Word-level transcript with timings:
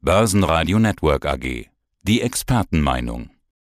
Börsenradio 0.00 0.78
Network 0.78 1.26
AG. 1.26 1.66
Die 2.02 2.20
Expertenmeinung. 2.20 3.30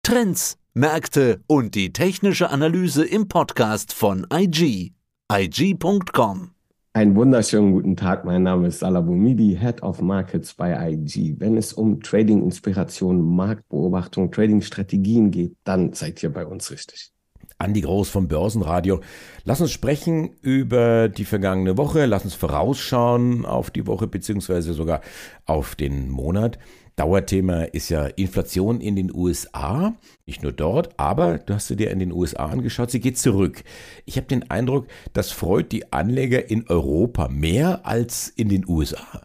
Trends, 0.02 0.58
Märkte 0.74 1.40
und 1.46 1.74
die 1.74 1.94
technische 1.94 2.50
Analyse 2.50 3.06
im 3.06 3.26
Podcast 3.26 3.94
von 3.94 4.26
IG. 4.30 4.92
IG.com. 5.32 6.50
Einen 6.92 7.16
wunderschönen 7.16 7.72
guten 7.72 7.96
Tag. 7.96 8.26
Mein 8.26 8.42
Name 8.42 8.68
ist 8.68 8.80
Salah 8.80 9.00
Boumidi, 9.00 9.56
Head 9.58 9.82
of 9.82 10.02
Markets 10.02 10.52
bei 10.52 10.90
IG. 10.90 11.36
Wenn 11.38 11.56
es 11.56 11.72
um 11.72 12.02
Trading-Inspiration, 12.02 13.22
Marktbeobachtung, 13.22 14.30
Trading-Strategien 14.30 15.30
geht, 15.30 15.56
dann 15.64 15.94
seid 15.94 16.22
ihr 16.22 16.30
bei 16.30 16.44
uns 16.44 16.70
richtig. 16.70 17.12
Andi 17.58 17.82
Groß 17.82 18.08
vom 18.08 18.28
Börsenradio. 18.28 19.00
Lass 19.44 19.60
uns 19.60 19.70
sprechen 19.70 20.30
über 20.40 21.08
die 21.08 21.24
vergangene 21.24 21.76
Woche. 21.76 22.06
Lass 22.06 22.24
uns 22.24 22.34
vorausschauen 22.34 23.44
auf 23.44 23.70
die 23.70 23.86
Woche 23.86 24.06
beziehungsweise 24.06 24.72
sogar 24.72 25.02
auf 25.44 25.74
den 25.74 26.08
Monat. 26.08 26.58
Dauerthema 26.96 27.62
ist 27.62 27.88
ja 27.88 28.06
Inflation 28.06 28.80
in 28.80 28.96
den 28.96 29.14
USA. 29.14 29.94
Nicht 30.26 30.42
nur 30.42 30.52
dort, 30.52 30.90
aber 30.98 31.38
du 31.38 31.54
hast 31.54 31.68
sie 31.68 31.76
dir 31.76 31.90
in 31.90 31.98
den 31.98 32.12
USA 32.12 32.46
angeschaut, 32.46 32.90
sie 32.90 33.00
geht 33.00 33.16
zurück. 33.16 33.62
Ich 34.04 34.16
habe 34.16 34.26
den 34.26 34.50
Eindruck, 34.50 34.86
das 35.12 35.30
freut 35.30 35.72
die 35.72 35.92
Anleger 35.92 36.50
in 36.50 36.68
Europa 36.68 37.28
mehr 37.28 37.86
als 37.86 38.28
in 38.28 38.50
den 38.50 38.68
USA. 38.68 39.22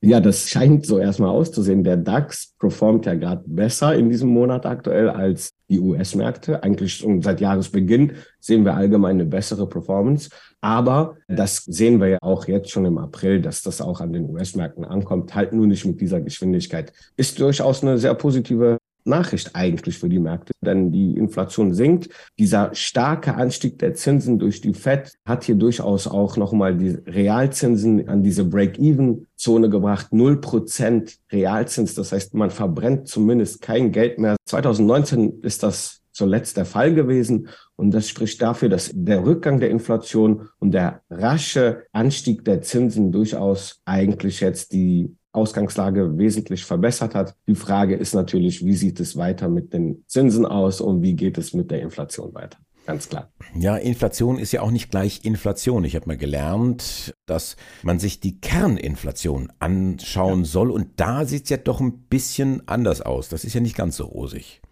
Ja, 0.00 0.20
das 0.20 0.48
scheint 0.48 0.86
so 0.86 0.98
erstmal 0.98 1.30
auszusehen. 1.30 1.82
Der 1.82 1.96
DAX 1.96 2.54
performt 2.58 3.06
ja 3.06 3.14
gerade 3.14 3.42
besser 3.46 3.96
in 3.96 4.10
diesem 4.10 4.28
Monat 4.28 4.64
aktuell 4.64 5.10
als 5.10 5.50
die 5.68 5.80
US-Märkte. 5.80 6.62
Eigentlich 6.62 6.94
schon 6.94 7.22
seit 7.22 7.40
Jahresbeginn 7.40 8.12
sehen 8.40 8.64
wir 8.64 8.74
allgemein 8.74 9.16
eine 9.16 9.26
bessere 9.26 9.68
Performance. 9.68 10.30
Aber 10.60 11.16
das 11.28 11.58
sehen 11.64 12.00
wir 12.00 12.08
ja 12.08 12.18
auch 12.20 12.48
jetzt 12.48 12.70
schon 12.70 12.84
im 12.84 12.98
April, 12.98 13.40
dass 13.40 13.62
das 13.62 13.80
auch 13.80 14.00
an 14.00 14.12
den 14.12 14.28
US-Märkten 14.30 14.84
ankommt. 14.84 15.34
Halt 15.34 15.52
nur 15.52 15.66
nicht 15.66 15.84
mit 15.84 16.00
dieser 16.00 16.20
Geschwindigkeit. 16.20 16.92
Ist 17.16 17.38
durchaus 17.38 17.82
eine 17.82 17.98
sehr 17.98 18.14
positive 18.14 18.78
Nachricht 19.08 19.54
eigentlich 19.54 19.98
für 19.98 20.08
die 20.08 20.18
Märkte, 20.18 20.52
denn 20.60 20.92
die 20.92 21.16
Inflation 21.16 21.74
sinkt. 21.74 22.08
Dieser 22.38 22.74
starke 22.74 23.34
Anstieg 23.34 23.78
der 23.78 23.94
Zinsen 23.94 24.38
durch 24.38 24.60
die 24.60 24.74
Fed 24.74 25.12
hat 25.26 25.44
hier 25.44 25.56
durchaus 25.56 26.06
auch 26.06 26.36
nochmal 26.36 26.76
die 26.76 26.90
Realzinsen 27.06 28.08
an 28.08 28.22
diese 28.22 28.44
Break-Even-Zone 28.44 29.70
gebracht. 29.70 30.12
Null 30.12 30.40
Prozent 30.40 31.18
Realzins, 31.32 31.94
das 31.94 32.12
heißt, 32.12 32.34
man 32.34 32.50
verbrennt 32.50 33.08
zumindest 33.08 33.62
kein 33.62 33.90
Geld 33.90 34.18
mehr. 34.18 34.36
2019 34.46 35.40
ist 35.42 35.62
das 35.62 36.02
zuletzt 36.18 36.56
der 36.56 36.64
Fall 36.64 36.94
gewesen. 36.94 37.48
Und 37.76 37.92
das 37.92 38.08
spricht 38.08 38.42
dafür, 38.42 38.68
dass 38.68 38.90
der 38.92 39.24
Rückgang 39.24 39.60
der 39.60 39.70
Inflation 39.70 40.48
und 40.58 40.72
der 40.72 41.02
rasche 41.08 41.84
Anstieg 41.92 42.44
der 42.44 42.60
Zinsen 42.60 43.12
durchaus 43.12 43.80
eigentlich 43.84 44.40
jetzt 44.40 44.72
die 44.72 45.14
Ausgangslage 45.38 46.18
wesentlich 46.18 46.64
verbessert 46.64 47.14
hat. 47.14 47.34
Die 47.46 47.54
Frage 47.54 47.94
ist 47.94 48.14
natürlich, 48.14 48.64
wie 48.64 48.74
sieht 48.74 49.00
es 49.00 49.16
weiter 49.16 49.48
mit 49.48 49.72
den 49.72 50.04
Zinsen 50.06 50.44
aus 50.44 50.80
und 50.80 51.02
wie 51.02 51.14
geht 51.14 51.38
es 51.38 51.54
mit 51.54 51.70
der 51.70 51.80
Inflation 51.80 52.34
weiter? 52.34 52.58
Ganz 52.86 53.08
klar. 53.08 53.30
Ja, 53.54 53.76
Inflation 53.76 54.38
ist 54.38 54.52
ja 54.52 54.62
auch 54.62 54.70
nicht 54.70 54.90
gleich 54.90 55.24
Inflation. 55.24 55.84
Ich 55.84 55.94
habe 55.94 56.06
mal 56.06 56.16
gelernt, 56.16 57.14
dass 57.26 57.56
man 57.82 57.98
sich 57.98 58.20
die 58.20 58.40
Kerninflation 58.40 59.52
anschauen 59.58 60.40
ja. 60.40 60.46
soll 60.46 60.70
und 60.70 60.88
da 60.96 61.26
sieht 61.26 61.44
es 61.44 61.50
ja 61.50 61.58
doch 61.58 61.80
ein 61.80 61.98
bisschen 62.08 62.66
anders 62.66 63.02
aus. 63.02 63.28
Das 63.28 63.44
ist 63.44 63.52
ja 63.52 63.60
nicht 63.60 63.76
ganz 63.76 63.98
so 63.98 64.06
rosig. 64.06 64.62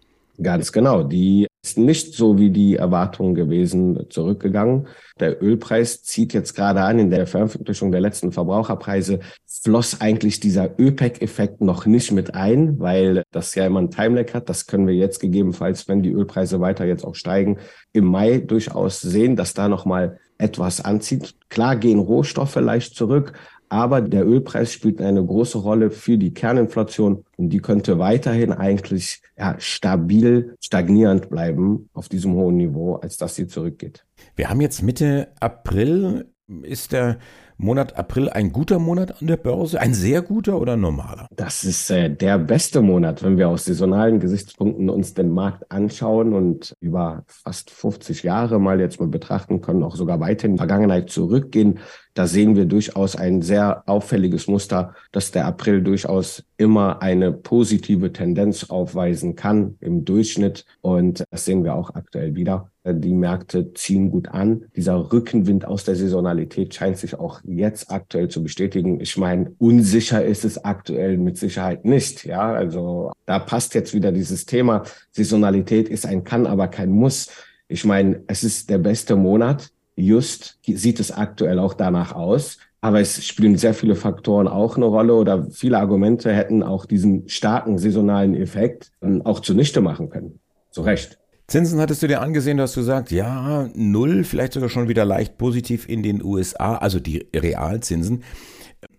Ganz 0.41 0.71
genau. 0.71 1.03
Die 1.03 1.47
ist 1.63 1.77
nicht 1.77 2.13
so 2.13 2.37
wie 2.37 2.51
die 2.51 2.75
Erwartungen 2.75 3.33
gewesen 3.33 4.05
zurückgegangen. 4.09 4.87
Der 5.19 5.41
Ölpreis 5.41 6.03
zieht 6.03 6.33
jetzt 6.33 6.53
gerade 6.53 6.81
an. 6.81 6.99
In 6.99 7.09
der 7.09 7.25
Veröffentlichung 7.25 7.91
der 7.91 8.01
letzten 8.01 8.31
Verbraucherpreise 8.31 9.19
floss 9.45 9.99
eigentlich 9.99 10.39
dieser 10.39 10.79
ÖPEC-Effekt 10.79 11.61
noch 11.61 11.87
nicht 11.87 12.11
mit 12.11 12.35
ein, 12.35 12.79
weil 12.79 13.23
das 13.31 13.55
ja 13.55 13.65
immer 13.65 13.81
ein 13.81 13.89
Timelag 13.89 14.33
hat. 14.35 14.47
Das 14.47 14.67
können 14.67 14.85
wir 14.85 14.93
jetzt 14.93 15.19
gegebenenfalls, 15.19 15.87
wenn 15.87 16.03
die 16.03 16.11
Ölpreise 16.11 16.61
weiter 16.61 16.85
jetzt 16.85 17.03
auch 17.03 17.15
steigen, 17.15 17.57
im 17.91 18.05
Mai 18.05 18.37
durchaus 18.37 19.01
sehen, 19.01 19.35
dass 19.35 19.55
da 19.55 19.67
nochmal 19.67 20.19
etwas 20.37 20.85
anzieht. 20.85 21.33
Klar 21.49 21.75
gehen 21.77 21.99
Rohstoffe 21.99 22.55
leicht 22.57 22.95
zurück, 22.95 23.33
aber 23.69 24.01
der 24.01 24.25
Ölpreis 24.25 24.71
spielt 24.71 25.01
eine 25.01 25.23
große 25.25 25.57
Rolle 25.57 25.91
für 25.91 26.17
die 26.17 26.33
Kerninflation 26.33 27.25
und 27.35 27.49
die 27.49 27.59
könnte 27.59 27.99
weiterhin 27.99 28.51
eigentlich 28.51 29.21
ja, 29.37 29.55
stabil, 29.59 30.55
stagnierend 30.63 31.29
bleiben 31.29 31.89
auf 31.93 32.09
diesem 32.09 32.33
hohen 32.33 32.57
Niveau, 32.57 32.95
als 32.95 33.17
dass 33.17 33.35
sie 33.35 33.47
zurückgeht. 33.47 34.05
Wir 34.35 34.49
haben 34.49 34.61
jetzt 34.61 34.81
Mitte 34.81 35.29
April. 35.39 36.25
Ist 36.63 36.93
der 36.93 37.17
Monat 37.57 37.97
April 37.97 38.29
ein 38.29 38.51
guter 38.51 38.77
Monat 38.77 39.19
an 39.19 39.27
der 39.27 39.37
Börse? 39.37 39.79
Ein 39.79 39.95
sehr 39.95 40.21
guter 40.21 40.61
oder 40.61 40.77
normaler? 40.77 41.27
Das 41.35 41.63
ist 41.63 41.89
äh, 41.89 42.09
der 42.09 42.37
beste 42.37 42.81
Monat, 42.81 43.23
wenn 43.23 43.37
wir 43.37 43.49
aus 43.49 43.65
saisonalen 43.65 44.19
Gesichtspunkten 44.19 44.89
uns 44.91 45.15
den 45.15 45.31
Markt 45.31 45.71
anschauen 45.71 46.33
und 46.33 46.75
über 46.79 47.23
fast 47.25 47.71
50 47.71 48.21
Jahre 48.21 48.59
mal 48.59 48.79
jetzt 48.79 48.99
mal 48.99 49.09
betrachten 49.09 49.61
können, 49.61 49.81
auch 49.83 49.95
sogar 49.95 50.19
weit 50.19 50.43
in 50.43 50.53
die 50.53 50.57
Vergangenheit 50.57 51.09
zurückgehen. 51.09 51.79
Da 52.17 52.25
sehen 52.25 52.55
wir 52.55 52.65
durchaus 52.65 53.15
ein 53.15 53.43
sehr 53.43 53.83
auffälliges 53.85 54.47
Muster, 54.47 54.95
dass 55.11 55.29
der 55.29 55.45
April 55.45 55.83
durchaus 55.83 56.43
immer 56.57 57.03
eine 57.03 57.31
positive 57.31 58.11
Tendenz 58.11 58.71
aufweisen 58.71 59.35
kann 59.35 59.75
im 59.81 60.03
Durchschnitt. 60.03 60.65
Und 60.81 61.23
das 61.29 61.45
sehen 61.45 61.63
wir 61.63 61.75
auch 61.75 61.93
aktuell 61.93 62.33
wieder. 62.33 62.71
Die 62.83 63.13
Märkte 63.13 63.71
ziehen 63.75 64.09
gut 64.09 64.29
an. 64.29 64.65
Dieser 64.75 65.11
Rückenwind 65.13 65.65
aus 65.65 65.83
der 65.83 65.95
Saisonalität 65.95 66.73
scheint 66.73 66.97
sich 66.97 67.19
auch 67.19 67.41
jetzt 67.43 67.91
aktuell 67.91 68.29
zu 68.29 68.41
bestätigen. 68.41 68.99
Ich 68.99 69.15
meine, 69.17 69.53
unsicher 69.59 70.25
ist 70.25 70.43
es 70.43 70.65
aktuell 70.65 71.19
mit 71.19 71.37
Sicherheit 71.37 71.85
nicht. 71.85 72.25
Ja, 72.25 72.51
also 72.51 73.11
da 73.27 73.37
passt 73.37 73.75
jetzt 73.75 73.93
wieder 73.93 74.11
dieses 74.11 74.47
Thema. 74.47 74.85
Saisonalität 75.11 75.87
ist 75.87 76.07
ein 76.07 76.23
Kann, 76.23 76.47
aber 76.47 76.67
kein 76.67 76.89
Muss. 76.89 77.29
Ich 77.67 77.85
meine, 77.85 78.23
es 78.25 78.43
ist 78.43 78.71
der 78.71 78.79
beste 78.79 79.15
Monat. 79.15 79.69
Just 79.97 80.59
sieht 80.63 80.99
es 80.99 81.11
aktuell 81.11 81.59
auch 81.59 81.73
danach 81.73 82.13
aus. 82.13 82.59
Aber 82.79 83.01
es 83.01 83.25
spielen 83.25 83.57
sehr 83.57 83.73
viele 83.73 83.95
Faktoren 83.95 84.47
auch 84.47 84.77
eine 84.77 84.85
Rolle 84.85 85.15
oder 85.15 85.49
viele 85.49 85.79
Argumente 85.79 86.31
hätten 86.31 86.61
auch 86.61 86.85
diesen 86.85 87.27
starken 87.27 87.79
saisonalen 87.79 88.35
Effekt 88.35 88.91
auch 89.23 89.39
zunichte 89.39 89.81
machen 89.81 90.09
können. 90.09 90.39
Zu 90.69 90.83
Recht. 90.83 91.17
Zinsen 91.47 91.79
hattest 91.79 92.03
du 92.03 92.07
dir 92.07 92.21
angesehen, 92.21 92.57
du 92.57 92.63
hast 92.63 92.75
gesagt, 92.75 93.09
ja, 93.09 93.69
null, 93.73 94.23
vielleicht 94.23 94.53
sogar 94.53 94.69
schon 94.69 94.89
wieder 94.89 95.05
leicht 95.05 95.37
positiv 95.37 95.89
in 95.89 96.03
den 96.03 96.23
USA, 96.23 96.75
also 96.77 96.99
die 96.99 97.25
Realzinsen. 97.35 98.23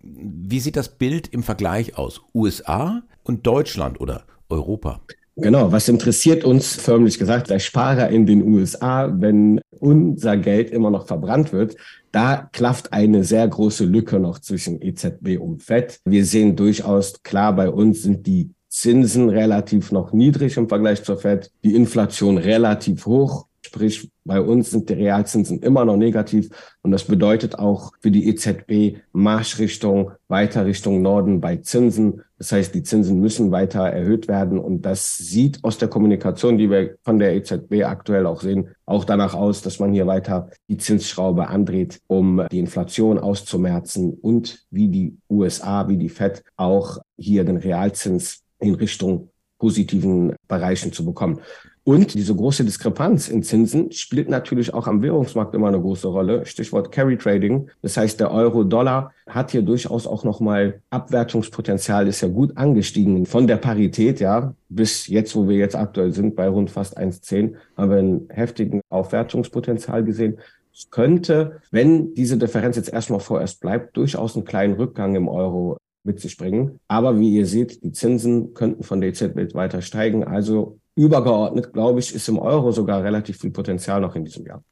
Wie 0.03 0.59
sieht 0.59 0.77
das 0.77 0.89
Bild 0.89 1.29
im 1.29 1.45
Vergleich 1.45 1.97
aus? 1.97 2.23
USA 2.35 3.03
und 3.23 3.47
Deutschland 3.47 4.01
oder 4.01 4.25
Europa? 4.49 5.03
Genau, 5.41 5.71
was 5.71 5.89
interessiert 5.89 6.45
uns 6.45 6.75
förmlich 6.75 7.17
gesagt, 7.17 7.49
der 7.49 7.61
Sparer 7.61 8.09
in 8.09 8.27
den 8.27 8.43
USA, 8.43 9.09
wenn 9.21 9.61
unser 9.71 10.37
Geld 10.37 10.71
immer 10.71 10.91
noch 10.91 11.07
verbrannt 11.07 11.53
wird, 11.53 11.77
da 12.11 12.49
klafft 12.53 12.93
eine 12.93 13.23
sehr 13.23 13.47
große 13.47 13.85
Lücke 13.85 14.19
noch 14.19 14.41
zwischen 14.41 14.83
EZB 14.83 15.39
und 15.39 15.63
FED. 15.63 16.01
Wir 16.05 16.25
sehen 16.25 16.57
durchaus 16.57 17.23
klar, 17.23 17.55
bei 17.55 17.71
uns 17.71 18.03
sind 18.03 18.27
die 18.27 18.51
Zinsen 18.69 19.29
relativ 19.29 19.93
noch 19.93 20.13
niedrig 20.13 20.57
im 20.57 20.69
Vergleich 20.69 21.05
zur 21.05 21.19
Fed, 21.19 21.53
die 21.63 21.75
Inflation 21.75 22.37
relativ 22.37 23.07
hoch. 23.07 23.47
Sprich, 23.63 24.11
bei 24.25 24.41
uns 24.41 24.71
sind 24.71 24.89
die 24.89 24.95
Realzinsen 24.95 25.61
immer 25.61 25.85
noch 25.85 25.97
negativ 25.97 26.49
und 26.83 26.93
das 26.93 27.05
bedeutet 27.05 27.59
auch 27.59 27.93
für 28.01 28.11
die 28.11 28.29
EZB 28.29 29.01
Marschrichtung 29.13 30.13
weiter 30.29 30.65
Richtung 30.65 31.03
Norden 31.03 31.41
bei 31.41 31.57
Zinsen. 31.57 32.23
Das 32.39 32.53
heißt, 32.53 32.75
die 32.75 32.85
Zinsen 32.85 33.21
müssen 33.21 33.51
weiter 33.51 33.81
erhöht 33.81 34.29
werden 34.29 34.59
und 34.59 34.83
das 34.83 35.19
sieht 35.19 35.65
aus 35.65 35.77
der 35.77 35.89
Kommunikation, 35.89 36.57
die 36.57 36.71
wir 36.71 36.97
von 37.03 37.19
der 37.19 37.35
EZB 37.35 37.85
aktuell 37.85 38.27
auch 38.27 38.41
sehen, 38.41 38.69
auch 38.87 39.05
danach 39.05 39.35
aus, 39.35 39.61
dass 39.61 39.81
man 39.81 39.93
hier 39.93 40.07
weiter 40.07 40.51
die 40.69 40.79
Zinsschraube 40.79 41.49
andreht, 41.49 42.01
um 42.07 42.47
die 42.53 42.61
Inflation 42.61 43.19
auszumerzen 43.19 44.15
und 44.15 44.65
wie 44.71 44.89
die 44.89 45.19
USA, 45.29 45.89
wie 45.89 45.97
die 45.97 46.09
Fed 46.09 46.45
auch 46.57 46.99
hier 47.17 47.45
den 47.45 47.57
Realzins 47.57 48.45
in 48.61 48.75
Richtung 48.77 49.31
positiven 49.59 50.37
Bereichen 50.47 50.93
zu 50.93 51.05
bekommen. 51.05 51.41
Und 51.89 52.13
diese 52.13 52.35
große 52.35 52.67
Diskrepanz 52.67 53.31
in 53.31 53.43
Zinsen 53.43 53.91
spielt 53.93 54.29
natürlich 54.29 54.75
auch 54.75 54.87
am 54.87 55.01
Währungsmarkt 55.01 55.55
immer 55.55 55.69
eine 55.69 55.81
große 55.81 56.07
Rolle. 56.07 56.45
Stichwort 56.45 56.93
Carry 56.93 57.17
Trading. 57.17 57.71
Das 57.81 57.97
heißt, 57.97 58.21
der 58.21 58.31
Euro-Dollar 58.31 59.15
hat 59.27 59.53
hier 59.53 59.63
durchaus 59.63 60.07
auch 60.07 60.23
nochmal 60.23 60.83
Abwertungspotenzial, 60.91 62.07
ist 62.07 62.21
ja 62.21 62.29
gut 62.29 62.59
angestiegen 62.59 63.25
von 63.25 63.47
der 63.47 63.57
Parität, 63.57 64.21
ja, 64.21 64.53
bis 64.69 65.07
jetzt, 65.07 65.35
wo 65.35 65.49
wir 65.49 65.57
jetzt 65.57 65.77
aktuell 65.77 66.13
sind, 66.13 66.37
bei 66.37 66.47
rund 66.47 66.71
fast 66.71 66.99
1,10, 66.99 67.55
haben 67.79 67.91
wir 67.91 67.97
einen 67.97 68.29
heftigen 68.29 68.83
Aufwertungspotenzial 68.91 70.05
gesehen. 70.05 70.37
Es 70.75 70.91
könnte, 70.91 71.63
wenn 71.71 72.13
diese 72.13 72.37
Differenz 72.37 72.77
jetzt 72.77 72.93
erstmal 72.93 73.21
vorerst 73.21 73.63
bleibt, 73.63 73.97
durchaus 73.97 74.37
einen 74.37 74.45
kleinen 74.45 74.75
Rückgang 74.75 75.15
im 75.15 75.27
Euro 75.27 75.79
mit 76.05 76.21
sich 76.21 76.37
bringen. 76.37 76.81
Aber 76.87 77.19
wie 77.19 77.35
ihr 77.35 77.47
seht, 77.47 77.83
die 77.83 77.93
Zinsen 77.93 78.53
könnten 78.53 78.83
von 78.83 79.01
der 79.01 79.09
EZB 79.09 79.55
weiter 79.55 79.81
steigen. 79.81 80.25
Also 80.25 80.77
übergeordnet, 80.99 81.73
glaube 81.73 82.01
ich, 82.01 82.13
ist 82.15 82.29
im 82.29 82.39
Euro 82.39 82.73
sogar 82.73 83.05
relativ 83.05 83.39
viel 83.39 83.53
Potenzial 83.53 84.01
noch 84.01 84.17
in 84.17 84.25
diesem 84.25 84.45
Jahr. 84.45 84.65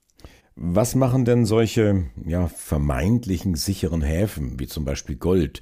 Was 0.57 0.95
machen 0.95 1.25
denn 1.25 1.45
solche 1.45 2.07
ja, 2.25 2.49
vermeintlichen 2.49 3.55
sicheren 3.55 4.03
Häfen, 4.03 4.59
wie 4.59 4.67
zum 4.67 4.85
Beispiel 4.85 5.17
Gold? 5.17 5.61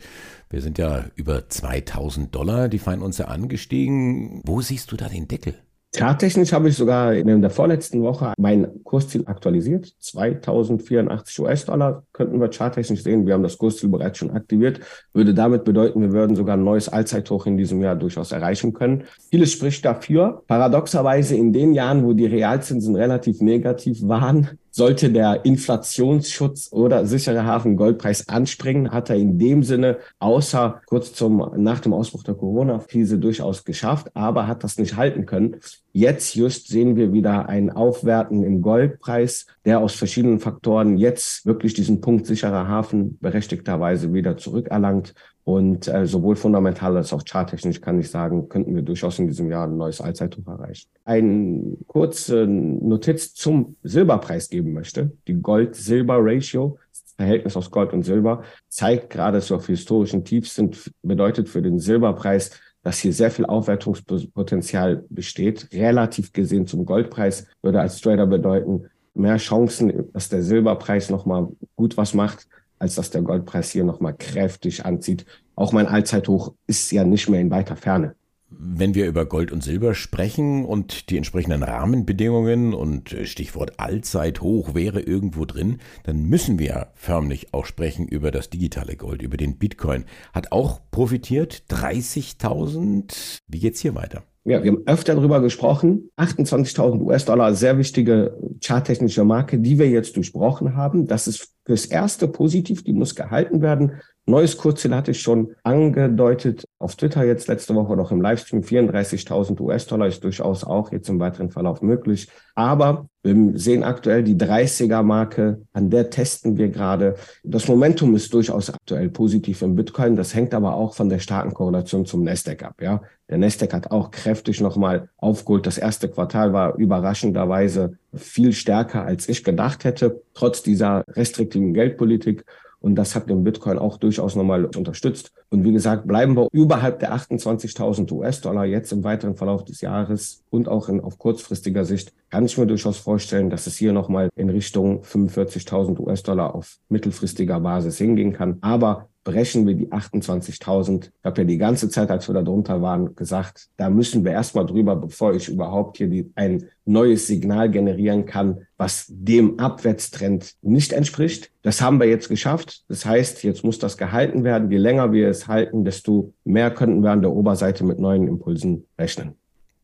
Wir 0.48 0.62
sind 0.62 0.78
ja 0.78 1.06
über 1.16 1.48
2000 1.48 2.34
Dollar, 2.34 2.68
die 2.68 2.78
fallen 2.78 3.02
uns 3.02 3.18
ja 3.18 3.26
angestiegen. 3.26 4.40
Wo 4.44 4.60
siehst 4.60 4.90
du 4.90 4.96
da 4.96 5.08
den 5.08 5.28
Deckel? 5.28 5.54
Charttechnisch 5.96 6.52
habe 6.52 6.68
ich 6.68 6.76
sogar 6.76 7.14
in 7.14 7.40
der 7.40 7.50
vorletzten 7.50 8.02
Woche 8.02 8.32
mein 8.36 8.82
Kursziel 8.82 9.22
aktualisiert. 9.26 9.94
2084 10.00 11.38
US-Dollar 11.38 12.02
könnten 12.12 12.40
wir 12.40 12.50
charttechnisch 12.50 13.04
sehen. 13.04 13.26
Wir 13.26 13.34
haben 13.34 13.44
das 13.44 13.58
Kursziel 13.58 13.90
bereits 13.90 14.18
schon 14.18 14.32
aktiviert. 14.32 14.80
Würde 15.12 15.34
damit 15.34 15.62
bedeuten, 15.64 16.00
wir 16.00 16.12
würden 16.12 16.34
sogar 16.34 16.56
ein 16.56 16.64
neues 16.64 16.88
Allzeithoch 16.88 17.46
in 17.46 17.56
diesem 17.56 17.80
Jahr 17.80 17.94
durchaus 17.94 18.32
erreichen 18.32 18.72
können. 18.72 19.04
Vieles 19.30 19.52
spricht 19.52 19.84
dafür. 19.84 20.42
Paradoxerweise 20.48 21.36
in 21.36 21.52
den 21.52 21.74
Jahren, 21.74 22.04
wo 22.04 22.12
die 22.12 22.26
Realzinsen 22.26 22.96
relativ 22.96 23.40
negativ 23.40 23.98
waren, 24.02 24.58
sollte 24.72 25.12
der 25.12 25.44
Inflationsschutz 25.44 26.72
oder 26.72 27.06
sichere 27.06 27.44
Hafen 27.44 27.76
Goldpreis 27.76 28.28
anspringen, 28.28 28.90
hat 28.90 29.08
er 29.08 29.14
in 29.14 29.38
dem 29.38 29.62
Sinne 29.62 29.98
außer 30.18 30.82
kurz 30.86 31.12
zum, 31.12 31.52
nach 31.58 31.78
dem 31.78 31.92
Ausbruch 31.92 32.24
der 32.24 32.34
Corona-Krise 32.34 33.18
durchaus 33.18 33.62
geschafft, 33.62 34.08
aber 34.14 34.48
hat 34.48 34.64
das 34.64 34.76
nicht 34.76 34.96
halten 34.96 35.26
können. 35.26 35.60
Jetzt 35.96 36.34
just 36.34 36.66
sehen 36.66 36.96
wir 36.96 37.12
wieder 37.12 37.48
ein 37.48 37.70
Aufwerten 37.70 38.42
im 38.42 38.62
Goldpreis, 38.62 39.46
der 39.64 39.78
aus 39.78 39.94
verschiedenen 39.94 40.40
Faktoren 40.40 40.96
jetzt 40.96 41.46
wirklich 41.46 41.72
diesen 41.72 42.00
Punkt 42.00 42.26
sicherer 42.26 42.66
Hafen 42.66 43.16
berechtigterweise 43.20 44.12
wieder 44.12 44.36
zurückerlangt. 44.36 45.14
Und 45.44 45.86
äh, 45.86 46.04
sowohl 46.04 46.34
fundamental 46.34 46.96
als 46.96 47.12
auch 47.12 47.22
charttechnisch 47.24 47.80
kann 47.80 48.00
ich 48.00 48.10
sagen, 48.10 48.48
könnten 48.48 48.74
wir 48.74 48.82
durchaus 48.82 49.20
in 49.20 49.28
diesem 49.28 49.52
Jahr 49.52 49.68
ein 49.68 49.76
neues 49.76 50.00
Allzeithoch 50.00 50.44
erreichen. 50.48 50.88
Eine 51.04 51.76
kurze 51.86 52.44
Notiz 52.48 53.32
zum 53.32 53.76
Silberpreis 53.84 54.48
geben 54.48 54.72
möchte. 54.72 55.12
Die 55.28 55.34
Gold-Silber-Ratio, 55.34 56.76
Verhältnis 57.16 57.56
aus 57.56 57.70
Gold 57.70 57.92
und 57.92 58.02
Silber, 58.02 58.42
zeigt 58.68 59.10
gerade, 59.10 59.38
dass 59.38 59.48
wir 59.48 59.58
auf 59.58 59.68
historischen 59.68 60.24
Tiefs 60.24 60.56
sind, 60.56 60.90
bedeutet 61.02 61.48
für 61.48 61.62
den 61.62 61.78
Silberpreis, 61.78 62.50
dass 62.84 62.98
hier 62.98 63.12
sehr 63.12 63.30
viel 63.30 63.46
Aufwertungspotenzial 63.46 65.04
besteht. 65.08 65.68
Relativ 65.72 66.32
gesehen 66.32 66.66
zum 66.66 66.84
Goldpreis 66.84 67.46
würde 67.62 67.80
als 67.80 68.00
Trader 68.00 68.26
bedeuten, 68.26 68.84
mehr 69.14 69.38
Chancen, 69.38 70.12
dass 70.12 70.28
der 70.28 70.42
Silberpreis 70.42 71.10
nochmal 71.10 71.48
gut 71.76 71.96
was 71.96 72.14
macht, 72.14 72.46
als 72.78 72.94
dass 72.94 73.10
der 73.10 73.22
Goldpreis 73.22 73.70
hier 73.70 73.84
nochmal 73.84 74.14
kräftig 74.14 74.84
anzieht. 74.84 75.24
Auch 75.56 75.72
mein 75.72 75.86
Allzeithoch 75.86 76.52
ist 76.66 76.90
ja 76.92 77.04
nicht 77.04 77.28
mehr 77.28 77.40
in 77.40 77.50
weiter 77.50 77.76
Ferne. 77.76 78.14
Wenn 78.58 78.94
wir 78.94 79.06
über 79.06 79.26
Gold 79.26 79.52
und 79.52 79.62
Silber 79.62 79.94
sprechen 79.94 80.64
und 80.64 81.10
die 81.10 81.16
entsprechenden 81.16 81.62
Rahmenbedingungen 81.62 82.74
und 82.74 83.16
Stichwort 83.24 83.78
Allzeithoch 83.78 84.74
wäre 84.74 85.00
irgendwo 85.00 85.44
drin, 85.44 85.78
dann 86.04 86.24
müssen 86.24 86.58
wir 86.58 86.88
förmlich 86.94 87.52
auch 87.52 87.66
sprechen 87.66 88.06
über 88.08 88.30
das 88.30 88.50
digitale 88.50 88.96
Gold, 88.96 89.22
über 89.22 89.36
den 89.36 89.58
Bitcoin. 89.58 90.04
Hat 90.32 90.52
auch 90.52 90.80
profitiert, 90.90 91.64
30.000. 91.70 93.40
Wie 93.48 93.58
geht's 93.60 93.80
hier 93.80 93.94
weiter? 93.94 94.24
Ja, 94.46 94.62
wir 94.62 94.72
haben 94.72 94.86
öfter 94.86 95.14
darüber 95.14 95.40
gesprochen. 95.40 96.10
28.000 96.18 97.00
US-Dollar, 97.00 97.54
sehr 97.54 97.78
wichtige 97.78 98.38
charttechnische 98.62 99.24
Marke, 99.24 99.58
die 99.58 99.78
wir 99.78 99.88
jetzt 99.88 100.16
durchbrochen 100.16 100.76
haben. 100.76 101.06
Das 101.06 101.26
ist 101.26 101.54
fürs 101.64 101.86
Erste 101.86 102.28
positiv, 102.28 102.84
die 102.84 102.92
muss 102.92 103.14
gehalten 103.14 103.62
werden. 103.62 104.02
Neues 104.26 104.56
Kurzziel 104.56 104.94
hatte 104.94 105.10
ich 105.10 105.20
schon 105.20 105.54
angedeutet 105.64 106.64
auf 106.78 106.96
Twitter 106.96 107.24
jetzt 107.24 107.46
letzte 107.46 107.74
Woche 107.74 107.94
noch 107.94 108.10
im 108.10 108.22
Livestream. 108.22 108.62
34.000 108.62 109.60
US-Dollar 109.60 110.06
ist 110.06 110.24
durchaus 110.24 110.64
auch 110.64 110.92
jetzt 110.92 111.10
im 111.10 111.20
weiteren 111.20 111.50
Verlauf 111.50 111.82
möglich. 111.82 112.28
Aber 112.54 113.06
wir 113.22 113.58
sehen 113.58 113.84
aktuell 113.84 114.22
die 114.22 114.36
30er-Marke, 114.36 115.62
an 115.74 115.90
der 115.90 116.08
testen 116.08 116.56
wir 116.56 116.68
gerade. 116.68 117.16
Das 117.42 117.68
Momentum 117.68 118.14
ist 118.14 118.32
durchaus 118.32 118.70
aktuell 118.70 119.10
positiv 119.10 119.60
im 119.60 119.76
Bitcoin. 119.76 120.16
Das 120.16 120.34
hängt 120.34 120.54
aber 120.54 120.74
auch 120.74 120.94
von 120.94 121.10
der 121.10 121.18
starken 121.18 121.52
Korrelation 121.52 122.06
zum 122.06 122.24
Nasdaq 122.24 122.62
ab. 122.62 122.80
Ja, 122.80 123.02
der 123.28 123.36
Nasdaq 123.36 123.74
hat 123.74 123.90
auch 123.90 124.10
kräftig 124.10 124.60
nochmal 124.62 125.10
aufgeholt. 125.18 125.66
Das 125.66 125.76
erste 125.76 126.08
Quartal 126.08 126.54
war 126.54 126.76
überraschenderweise 126.76 127.98
viel 128.14 128.54
stärker, 128.54 129.04
als 129.04 129.28
ich 129.28 129.44
gedacht 129.44 129.84
hätte, 129.84 130.22
trotz 130.32 130.62
dieser 130.62 131.04
restriktiven 131.08 131.74
Geldpolitik. 131.74 132.44
Und 132.84 132.96
das 132.96 133.14
hat 133.14 133.30
den 133.30 133.44
Bitcoin 133.44 133.78
auch 133.78 133.96
durchaus 133.96 134.36
nochmal 134.36 134.66
unterstützt. 134.66 135.32
Und 135.48 135.64
wie 135.64 135.72
gesagt, 135.72 136.06
bleiben 136.06 136.36
wir 136.36 136.48
überhalb 136.52 136.98
der 136.98 137.14
28.000 137.14 138.12
US-Dollar 138.12 138.66
jetzt 138.66 138.92
im 138.92 139.02
weiteren 139.02 139.36
Verlauf 139.36 139.64
des 139.64 139.80
Jahres 139.80 140.42
und 140.50 140.68
auch 140.68 140.90
in, 140.90 141.00
auf 141.00 141.16
kurzfristiger 141.16 141.86
Sicht 141.86 142.12
kann 142.28 142.44
ich 142.44 142.58
mir 142.58 142.66
durchaus 142.66 142.98
vorstellen, 142.98 143.48
dass 143.48 143.66
es 143.66 143.78
hier 143.78 143.94
nochmal 143.94 144.28
in 144.36 144.50
Richtung 144.50 145.00
45.000 145.00 145.98
US-Dollar 145.98 146.54
auf 146.54 146.76
mittelfristiger 146.90 147.58
Basis 147.58 147.96
hingehen 147.96 148.34
kann. 148.34 148.58
Aber 148.60 149.08
brechen 149.24 149.66
wir 149.66 149.74
die 149.74 149.90
28.000. 149.90 151.06
Ich 151.06 151.10
habe 151.24 151.40
ja 151.40 151.46
die 151.46 151.58
ganze 151.58 151.88
Zeit, 151.88 152.10
als 152.10 152.28
wir 152.28 152.34
da 152.34 152.42
drunter 152.42 152.82
waren, 152.82 153.16
gesagt, 153.16 153.68
da 153.76 153.90
müssen 153.90 154.24
wir 154.24 154.32
erstmal 154.32 154.66
drüber, 154.66 154.94
bevor 154.94 155.34
ich 155.34 155.48
überhaupt 155.48 155.96
hier 155.96 156.08
die, 156.08 156.30
ein 156.34 156.68
neues 156.84 157.26
Signal 157.26 157.70
generieren 157.70 158.26
kann, 158.26 158.66
was 158.76 159.06
dem 159.08 159.58
Abwärtstrend 159.58 160.54
nicht 160.60 160.92
entspricht. 160.92 161.50
Das 161.62 161.80
haben 161.80 161.98
wir 161.98 162.06
jetzt 162.06 162.28
geschafft. 162.28 162.84
Das 162.88 163.06
heißt, 163.06 163.42
jetzt 163.42 163.64
muss 163.64 163.78
das 163.78 163.96
gehalten 163.96 164.44
werden. 164.44 164.70
Je 164.70 164.76
länger 164.76 165.12
wir 165.12 165.28
es 165.28 165.48
halten, 165.48 165.84
desto 165.84 166.34
mehr 166.44 166.70
könnten 166.70 167.02
wir 167.02 167.10
an 167.10 167.22
der 167.22 167.32
Oberseite 167.32 167.84
mit 167.84 167.98
neuen 167.98 168.28
Impulsen 168.28 168.86
rechnen. 168.98 169.34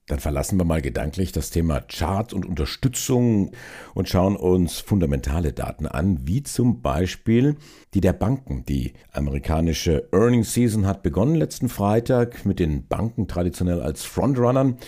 Dann 0.06 0.18
verlassen 0.18 0.58
wir 0.58 0.64
mal 0.64 0.82
gedanklich 0.82 1.30
das 1.30 1.50
Thema 1.50 1.80
Chart 1.82 2.32
und 2.32 2.44
Unterstützung 2.44 3.52
und 3.94 4.08
schauen 4.08 4.34
uns 4.34 4.80
fundamentale 4.80 5.52
Daten 5.52 5.86
an, 5.86 6.26
wie 6.26 6.42
zum 6.42 6.82
Beispiel 6.82 7.54
die 7.94 8.00
der 8.00 8.12
Banken. 8.12 8.64
Die 8.64 8.94
amerikanische 9.12 10.08
Earnings 10.10 10.52
Season 10.52 10.84
hat 10.84 11.04
begonnen 11.04 11.36
letzten 11.36 11.68
Freitag 11.68 12.44
mit 12.44 12.58
den 12.58 12.88
Banken 12.88 13.28
traditionell 13.28 13.80
als 13.80 14.04
Frontrunnern. 14.04 14.78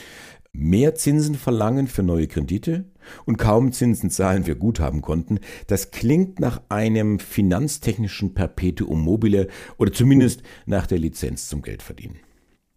Mehr 0.54 0.96
Zinsen 0.96 1.36
verlangen 1.36 1.86
für 1.86 2.02
neue 2.02 2.26
Kredite 2.26 2.84
und 3.24 3.38
kaum 3.38 3.72
Zinsen 3.72 4.10
zahlen 4.10 4.44
für 4.44 4.56
Guthabenkonten. 4.56 5.40
Das 5.66 5.92
klingt 5.92 6.40
nach 6.40 6.60
einem 6.68 7.20
finanztechnischen 7.20 8.34
Perpetuum 8.34 9.00
mobile 9.00 9.48
oder 9.78 9.92
zumindest 9.92 10.42
nach 10.66 10.86
der 10.86 10.98
Lizenz 10.98 11.48
zum 11.48 11.62
Geldverdienen. 11.62 12.18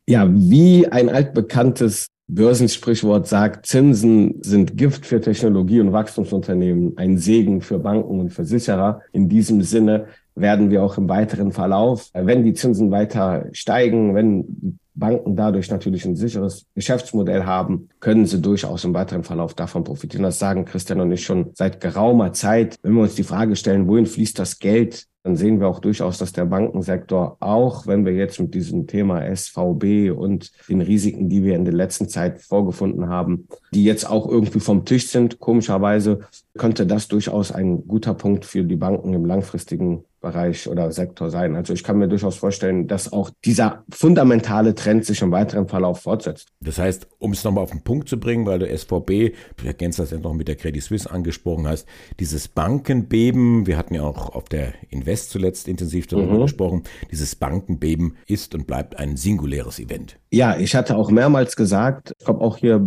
Ja, 0.08 0.30
wie 0.32 0.88
ein 0.88 1.10
altbekanntes 1.10 2.08
Börsensprichwort 2.28 3.28
sagt, 3.28 3.68
Zinsen 3.68 4.42
sind 4.42 4.78
Gift 4.78 5.06
für 5.06 5.22
Technologie- 5.22 5.80
und 5.80 5.94
Wachstumsunternehmen, 5.94 6.98
ein 6.98 7.18
Segen 7.18 7.62
für 7.62 7.78
Banken 7.78 8.20
und 8.20 8.32
Versicherer. 8.32 9.02
In 9.12 9.30
diesem 9.30 9.62
Sinne 9.62 10.08
werden 10.34 10.72
wir 10.72 10.84
auch 10.84 10.98
im 10.98 11.08
weiteren 11.08 11.52
Verlauf, 11.52 12.10
wenn 12.14 12.44
die 12.44 12.54
Zinsen 12.54 12.90
weiter 12.92 13.46
steigen, 13.52 14.16
wenn 14.16 14.80
Banken 14.96 15.36
dadurch 15.36 15.70
natürlich 15.70 16.06
ein 16.06 16.16
sicheres 16.16 16.66
Geschäftsmodell 16.74 17.44
haben, 17.44 17.90
können 18.00 18.26
sie 18.26 18.42
durchaus 18.42 18.86
im 18.86 18.94
weiteren 18.94 19.24
Verlauf 19.24 19.54
davon 19.54 19.84
profitieren. 19.84 20.24
Das 20.24 20.40
sagen 20.40 20.66
Christian 20.66 21.02
und 21.02 21.12
ich 21.12 21.26
schon 21.26 21.52
seit 21.54 21.82
geraumer 21.82 22.34
Zeit. 22.34 22.78
Wenn 22.82 22.94
wir 22.94 23.02
uns 23.02 23.16
die 23.16 23.24
Frage 23.24 23.56
stellen, 23.56 23.88
wohin 23.88 24.06
fließt 24.06 24.40
das 24.40 24.60
Geld, 24.60 25.06
dann 25.26 25.36
sehen 25.36 25.60
wir 25.60 25.68
auch 25.68 25.80
durchaus, 25.80 26.20
dass 26.20 26.34
der 26.34 26.46
Bankensektor, 26.46 27.38
auch 27.40 27.88
wenn 27.88 28.06
wir 28.06 28.14
jetzt 28.14 28.40
mit 28.40 28.54
diesem 28.54 28.86
Thema 28.86 29.24
SVB 29.36 30.16
und 30.16 30.52
den 30.70 30.82
Risiken, 30.82 31.30
die 31.30 31.44
wir 31.44 31.56
in 31.56 31.66
der 31.66 31.74
letzten 31.74 32.08
Zeit 32.08 32.44
vorgefunden 32.44 33.10
haben, 33.10 33.48
die 33.74 33.84
jetzt 33.84 34.08
auch 34.08 34.30
irgendwie 34.30 34.60
vom 34.60 34.86
Tisch 34.86 35.08
sind, 35.08 35.40
komischerweise, 35.40 36.20
könnte 36.60 36.86
das 36.86 37.08
durchaus 37.08 37.52
ein 37.52 37.88
guter 37.88 38.14
Punkt 38.14 38.46
für 38.46 38.64
die 38.64 38.76
Banken 38.76 39.14
im 39.14 39.26
langfristigen 39.26 40.04
Bereich 40.26 40.68
oder 40.68 40.92
Sektor 40.92 41.30
sein. 41.30 41.56
Also 41.56 41.72
ich 41.72 41.84
kann 41.84 42.00
mir 42.00 42.08
durchaus 42.08 42.36
vorstellen, 42.36 42.88
dass 42.88 43.14
auch 43.14 43.30
dieser 43.46 43.84
fundamentale 43.92 44.74
Trend 44.74 45.06
sich 45.06 45.22
im 45.22 45.32
weiteren 45.32 45.68
Verlauf 45.68 46.02
fortsetzt. 46.02 46.48
Das 46.62 46.80
heißt, 46.80 47.08
um 47.20 47.32
es 47.34 47.44
nochmal 47.44 47.64
auf 47.64 47.70
den 47.70 47.84
Punkt 47.84 48.10
zu 48.10 48.20
bringen, 48.20 48.48
weil 48.48 48.58
du 48.58 48.66
SVB, 48.66 49.36
du 49.58 49.68
ergänzt 49.68 50.00
das 50.00 50.10
ja 50.10 50.18
noch 50.18 50.34
mit 50.34 50.48
der 50.48 50.56
Credit 50.56 50.82
Suisse 50.82 51.12
angesprochen 51.12 51.68
hast, 51.68 51.88
dieses 52.20 52.48
Bankenbeben, 52.48 53.68
wir 53.68 53.78
hatten 53.78 53.94
ja 53.94 54.02
auch 54.02 54.34
auf 54.34 54.46
der 54.46 54.74
Invest 54.90 55.30
zuletzt 55.30 55.68
intensiv 55.68 56.08
darüber 56.08 56.34
mhm. 56.34 56.42
gesprochen, 56.42 56.84
dieses 57.12 57.36
Bankenbeben 57.36 58.18
ist 58.26 58.56
und 58.56 58.66
bleibt 58.66 58.98
ein 58.98 59.18
singuläres 59.18 59.78
Event. 59.78 60.18
Ja, 60.32 60.58
ich 60.58 60.74
hatte 60.74 60.96
auch 60.96 61.12
mehrmals 61.12 61.56
gesagt, 61.56 62.16
ich 62.18 62.26
glaube 62.26 62.42
auch 62.42 62.58
hier 62.58 62.84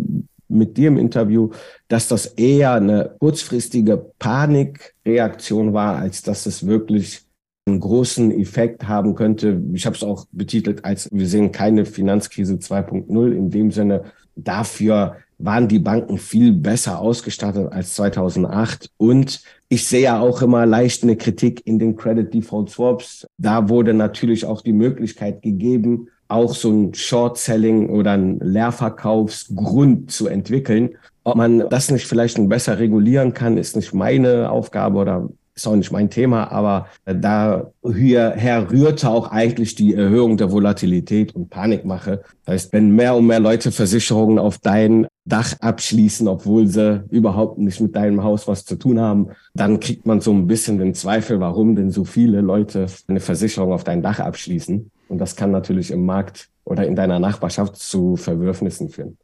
mit 0.48 0.76
dir 0.76 0.88
im 0.88 0.96
Interview, 0.96 1.50
dass 1.88 2.08
das 2.08 2.26
eher 2.26 2.72
eine 2.72 3.14
kurzfristige 3.20 4.12
Panikreaktion 4.18 5.72
war, 5.72 5.96
als 5.96 6.22
dass 6.22 6.46
es 6.46 6.66
wirklich 6.66 7.27
einen 7.68 7.80
großen 7.80 8.30
Effekt 8.32 8.88
haben 8.88 9.14
könnte. 9.14 9.62
Ich 9.72 9.86
habe 9.86 9.96
es 9.96 10.02
auch 10.02 10.26
betitelt 10.32 10.84
als 10.84 11.08
wir 11.12 11.26
sehen 11.26 11.52
keine 11.52 11.84
Finanzkrise 11.84 12.54
2.0 12.54 13.32
in 13.32 13.50
dem 13.50 13.70
Sinne. 13.70 14.04
Dafür 14.36 15.16
waren 15.38 15.68
die 15.68 15.78
Banken 15.78 16.18
viel 16.18 16.52
besser 16.52 16.98
ausgestattet 17.00 17.72
als 17.72 17.94
2008 17.94 18.90
und 18.96 19.40
ich 19.68 19.86
sehe 19.86 20.02
ja 20.02 20.20
auch 20.20 20.42
immer 20.42 20.66
leicht 20.66 21.02
eine 21.02 21.16
Kritik 21.16 21.62
in 21.66 21.78
den 21.78 21.96
Credit 21.96 22.32
Default 22.32 22.70
Swaps. 22.70 23.26
Da 23.38 23.68
wurde 23.68 23.94
natürlich 23.94 24.44
auch 24.44 24.62
die 24.62 24.72
Möglichkeit 24.72 25.42
gegeben, 25.42 26.08
auch 26.26 26.54
so 26.54 26.70
ein 26.70 26.94
Short-Selling 26.94 27.88
oder 27.88 28.12
ein 28.12 28.38
Leerverkaufsgrund 28.40 30.10
zu 30.10 30.26
entwickeln. 30.26 30.96
Ob 31.24 31.36
man 31.36 31.68
das 31.68 31.90
nicht 31.90 32.06
vielleicht 32.06 32.48
besser 32.48 32.78
regulieren 32.78 33.34
kann, 33.34 33.56
ist 33.56 33.76
nicht 33.76 33.94
meine 33.94 34.50
Aufgabe 34.50 34.98
oder 34.98 35.28
ist 35.58 35.66
auch 35.66 35.76
nicht 35.76 35.90
mein 35.90 36.08
Thema, 36.08 36.50
aber 36.52 36.86
da 37.04 37.72
hierher 37.84 38.70
rührte 38.70 39.10
auch 39.10 39.30
eigentlich 39.30 39.74
die 39.74 39.94
Erhöhung 39.94 40.36
der 40.36 40.52
Volatilität 40.52 41.34
und 41.34 41.50
Panikmache. 41.50 42.22
Das 42.44 42.54
heißt, 42.54 42.72
wenn 42.72 42.90
mehr 42.92 43.16
und 43.16 43.26
mehr 43.26 43.40
Leute 43.40 43.72
Versicherungen 43.72 44.38
auf 44.38 44.58
dein 44.58 45.08
Dach 45.24 45.54
abschließen, 45.60 46.28
obwohl 46.28 46.68
sie 46.68 47.04
überhaupt 47.10 47.58
nicht 47.58 47.80
mit 47.80 47.96
deinem 47.96 48.22
Haus 48.22 48.46
was 48.46 48.64
zu 48.64 48.76
tun 48.76 49.00
haben, 49.00 49.30
dann 49.52 49.80
kriegt 49.80 50.06
man 50.06 50.20
so 50.20 50.32
ein 50.32 50.46
bisschen 50.46 50.78
den 50.78 50.94
Zweifel, 50.94 51.40
warum 51.40 51.74
denn 51.74 51.90
so 51.90 52.04
viele 52.04 52.40
Leute 52.40 52.86
eine 53.08 53.20
Versicherung 53.20 53.72
auf 53.72 53.84
dein 53.84 54.00
Dach 54.00 54.20
abschließen. 54.20 54.90
Und 55.08 55.18
das 55.18 55.36
kann 55.36 55.50
natürlich 55.50 55.90
im 55.90 56.06
Markt 56.06 56.48
oder 56.64 56.86
in 56.86 56.94
deiner 56.94 57.18
Nachbarschaft 57.18 57.76
zu 57.76 58.16
Verwürfnissen 58.16 58.90
führen 58.90 59.18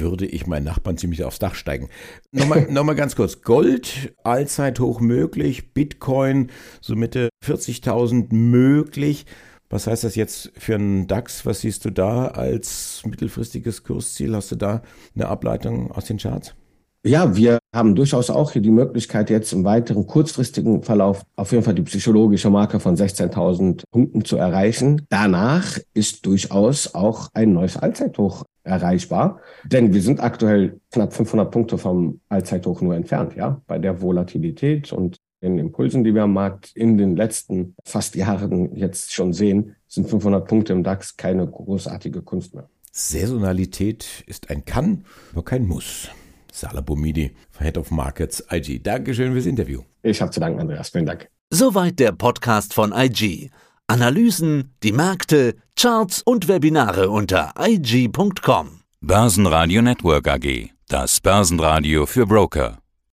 würde 0.00 0.26
ich 0.26 0.46
meinen 0.46 0.64
Nachbarn 0.64 0.96
ziemlich 0.96 1.24
aufs 1.24 1.38
Dach 1.38 1.54
steigen. 1.54 1.88
Nochmal, 2.32 2.66
nochmal 2.70 2.94
ganz 2.94 3.16
kurz. 3.16 3.42
Gold, 3.42 4.14
allzeit 4.22 4.80
hoch 4.80 5.00
möglich. 5.00 5.72
Bitcoin, 5.74 6.50
so 6.80 6.94
Mitte 6.96 7.28
40.000 7.44 8.34
möglich. 8.34 9.26
Was 9.70 9.86
heißt 9.86 10.04
das 10.04 10.14
jetzt 10.14 10.50
für 10.56 10.76
einen 10.76 11.06
DAX? 11.06 11.44
Was 11.44 11.60
siehst 11.60 11.84
du 11.84 11.90
da 11.90 12.28
als 12.28 13.02
mittelfristiges 13.04 13.84
Kursziel? 13.84 14.34
Hast 14.34 14.50
du 14.50 14.56
da 14.56 14.82
eine 15.14 15.28
Ableitung 15.28 15.90
aus 15.92 16.06
den 16.06 16.18
Charts? 16.18 16.54
Ja, 17.04 17.36
wir 17.36 17.58
haben 17.74 17.94
durchaus 17.94 18.28
auch 18.28 18.52
hier 18.52 18.62
die 18.62 18.72
Möglichkeit, 18.72 19.30
jetzt 19.30 19.52
im 19.52 19.64
weiteren 19.64 20.06
kurzfristigen 20.06 20.82
Verlauf 20.82 21.22
auf 21.36 21.52
jeden 21.52 21.62
Fall 21.62 21.74
die 21.74 21.82
psychologische 21.82 22.50
Marke 22.50 22.80
von 22.80 22.96
16.000 22.96 23.84
Punkten 23.90 24.24
zu 24.24 24.36
erreichen. 24.36 25.06
Danach 25.08 25.78
ist 25.94 26.26
durchaus 26.26 26.94
auch 26.94 27.28
ein 27.34 27.52
neues 27.52 27.76
Allzeithoch 27.76 28.44
erreichbar, 28.68 29.40
denn 29.64 29.92
wir 29.92 30.02
sind 30.02 30.20
aktuell 30.20 30.80
knapp 30.92 31.12
500 31.12 31.50
Punkte 31.50 31.78
vom 31.78 32.20
Allzeithoch 32.28 32.80
nur 32.80 32.94
entfernt, 32.94 33.34
ja, 33.34 33.60
bei 33.66 33.78
der 33.78 34.00
Volatilität 34.00 34.92
und 34.92 35.16
den 35.42 35.58
Impulsen, 35.58 36.04
die 36.04 36.14
wir 36.14 36.24
am 36.24 36.32
Markt 36.32 36.72
in 36.74 36.98
den 36.98 37.16
letzten 37.16 37.74
fast 37.84 38.14
Jahren 38.16 38.74
jetzt 38.74 39.12
schon 39.12 39.32
sehen, 39.32 39.76
sind 39.86 40.08
500 40.08 40.46
Punkte 40.46 40.72
im 40.72 40.82
DAX 40.82 41.16
keine 41.16 41.46
großartige 41.46 42.22
Kunst 42.22 42.54
mehr. 42.54 42.68
Saisonalität 42.92 44.24
ist 44.26 44.50
ein 44.50 44.64
Kann, 44.64 45.04
aber 45.32 45.44
kein 45.44 45.66
Muss. 45.66 46.08
Salah 46.52 46.80
Boumidi, 46.80 47.36
Head 47.58 47.78
of 47.78 47.90
Markets 47.92 48.44
IG. 48.50 48.80
Dankeschön 48.80 49.32
fürs 49.32 49.46
Interview. 49.46 49.82
Ich 50.02 50.20
habe 50.20 50.32
zu 50.32 50.40
danken, 50.40 50.60
Andreas. 50.60 50.88
Vielen 50.90 51.06
Dank. 51.06 51.28
Soweit 51.50 51.98
der 52.00 52.12
Podcast 52.12 52.74
von 52.74 52.92
IG. 52.92 53.50
Analysen, 53.90 54.74
die 54.82 54.92
Märkte, 54.92 55.56
Charts 55.74 56.20
und 56.20 56.46
Webinare 56.46 57.08
unter 57.08 57.54
IG.com. 57.58 58.80
Börsenradio 59.00 59.80
Network 59.80 60.28
AG. 60.28 60.68
Das 60.88 61.20
Börsenradio 61.22 62.04
für 62.04 62.26
Broker. 62.26 62.80